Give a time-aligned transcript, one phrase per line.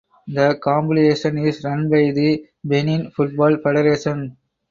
[0.25, 4.35] The competition is run by the Benin Football Federation.